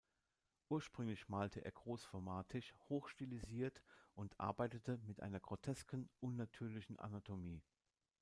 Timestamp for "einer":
5.21-5.39